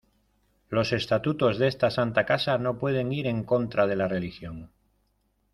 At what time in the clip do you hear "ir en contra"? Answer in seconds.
3.13-3.85